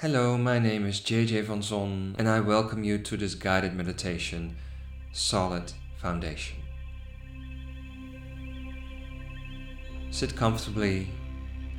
Hello, 0.00 0.38
my 0.38 0.60
name 0.60 0.86
is 0.86 1.00
JJ 1.00 1.42
Van 1.42 1.60
Zon, 1.60 2.14
and 2.20 2.28
I 2.28 2.38
welcome 2.38 2.84
you 2.84 2.98
to 2.98 3.16
this 3.16 3.34
guided 3.34 3.74
meditation, 3.74 4.54
Solid 5.10 5.72
Foundation. 5.96 6.58
Sit 10.12 10.36
comfortably 10.36 11.08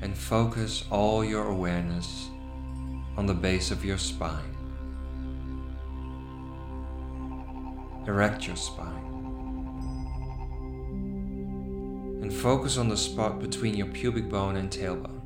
and 0.02 0.18
focus 0.18 0.84
all 0.92 1.24
your 1.24 1.48
awareness 1.48 2.28
on 3.16 3.26
the 3.26 3.34
base 3.34 3.72
of 3.72 3.86
your 3.86 3.98
spine. 3.98 4.54
Erect 8.06 8.48
your 8.48 8.58
spine 8.58 9.06
and 12.22 12.34
focus 12.34 12.78
on 12.78 12.90
the 12.90 12.98
spot 12.98 13.40
between 13.40 13.76
your 13.76 13.88
pubic 13.88 14.28
bone 14.28 14.58
and 14.58 14.70
tailbone. 14.70 15.19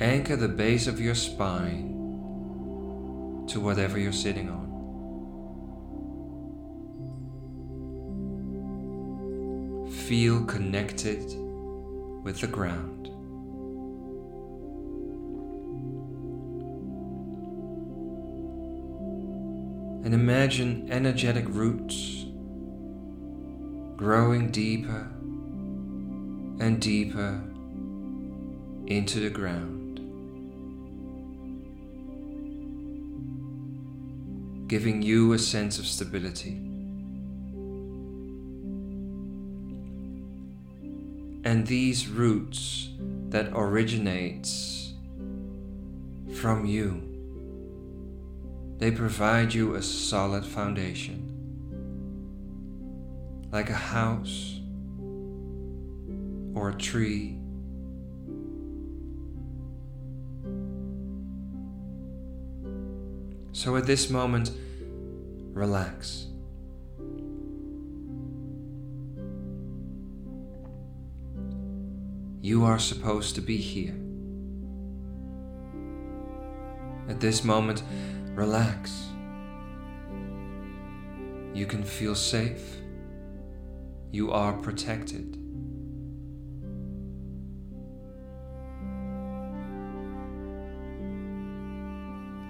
Anchor 0.00 0.36
the 0.36 0.48
base 0.48 0.86
of 0.86 0.98
your 0.98 1.14
spine 1.14 1.88
to 3.48 3.60
whatever 3.60 3.98
you're 3.98 4.12
sitting 4.14 4.48
on. 4.48 4.70
Feel 10.08 10.42
connected 10.46 11.22
with 12.22 12.40
the 12.40 12.46
ground. 12.46 13.08
And 20.06 20.14
imagine 20.14 20.88
energetic 20.90 21.44
roots 21.46 22.24
growing 23.96 24.50
deeper 24.50 25.10
and 26.58 26.80
deeper 26.80 27.42
into 28.86 29.20
the 29.20 29.28
ground. 29.28 29.79
Giving 34.70 35.02
you 35.02 35.32
a 35.32 35.38
sense 35.38 35.80
of 35.80 35.84
stability. 35.84 36.52
And 41.42 41.66
these 41.66 42.06
roots 42.06 42.90
that 43.30 43.50
originates 43.52 44.92
from 46.36 46.66
you, 46.66 47.02
they 48.78 48.92
provide 48.92 49.52
you 49.52 49.74
a 49.74 49.82
solid 49.82 50.46
foundation, 50.46 51.18
like 53.50 53.70
a 53.70 53.74
house 53.74 54.60
or 56.54 56.68
a 56.68 56.74
tree 56.74 57.39
So 63.60 63.76
at 63.76 63.84
this 63.84 64.08
moment, 64.08 64.52
relax. 65.52 66.28
You 72.40 72.64
are 72.64 72.78
supposed 72.78 73.34
to 73.34 73.42
be 73.42 73.58
here. 73.58 73.94
At 77.06 77.20
this 77.20 77.44
moment, 77.44 77.82
relax. 78.34 79.08
You 81.52 81.66
can 81.66 81.84
feel 81.84 82.14
safe. 82.14 82.78
You 84.10 84.32
are 84.32 84.54
protected. 84.54 85.39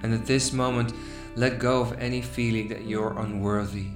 And 0.02 0.14
at 0.14 0.26
this 0.26 0.52
moment, 0.52 0.92
let 1.36 1.58
go 1.58 1.80
of 1.80 1.98
any 1.98 2.22
feeling 2.22 2.68
that 2.68 2.86
you're 2.86 3.18
unworthy. 3.18 3.88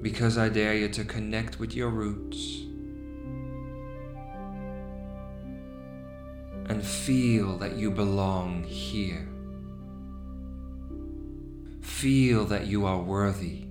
Because 0.00 0.38
I 0.38 0.48
dare 0.48 0.74
you 0.74 0.88
to 0.90 1.04
connect 1.04 1.58
with 1.58 1.74
your 1.74 1.90
roots 1.90 2.62
and 6.68 6.84
feel 6.84 7.56
that 7.58 7.76
you 7.76 7.90
belong 7.90 8.64
here. 8.64 9.26
Feel 11.80 12.44
that 12.46 12.66
you 12.66 12.84
are 12.86 12.98
worthy, 12.98 13.66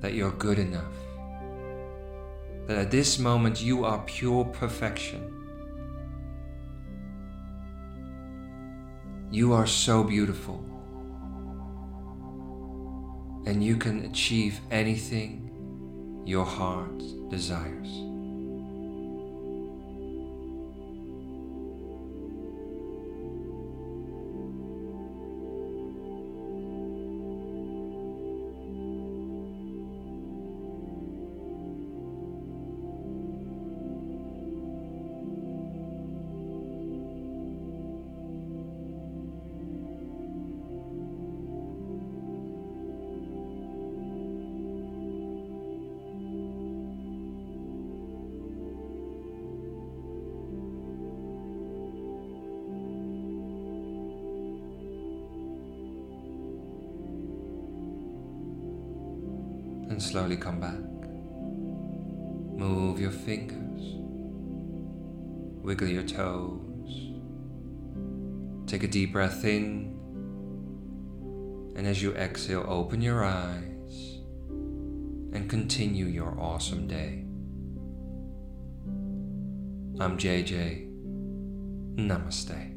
that 0.00 0.14
you're 0.14 0.30
good 0.30 0.58
enough, 0.58 0.94
that 2.66 2.78
at 2.78 2.90
this 2.90 3.18
moment 3.18 3.60
you 3.60 3.84
are 3.84 3.98
pure 4.06 4.44
perfection. 4.44 5.41
You 9.32 9.54
are 9.54 9.66
so 9.66 10.04
beautiful. 10.04 10.62
And 13.46 13.64
you 13.64 13.76
can 13.78 14.04
achieve 14.04 14.60
anything 14.70 15.50
your 16.26 16.44
heart 16.44 17.02
desires. 17.30 18.11
And 59.92 60.02
slowly 60.02 60.38
come 60.38 60.58
back. 60.58 60.80
Move 62.58 62.98
your 62.98 63.10
fingers, 63.10 63.82
wiggle 65.62 65.86
your 65.86 66.02
toes, 66.02 67.10
take 68.66 68.84
a 68.84 68.88
deep 68.88 69.12
breath 69.12 69.44
in, 69.44 69.94
and 71.76 71.86
as 71.86 72.02
you 72.02 72.14
exhale, 72.14 72.64
open 72.66 73.02
your 73.02 73.22
eyes 73.22 74.20
and 75.34 75.50
continue 75.50 76.06
your 76.06 76.40
awesome 76.40 76.88
day. 76.88 77.26
I'm 80.00 80.16
JJ. 80.16 80.88
Namaste. 81.96 82.71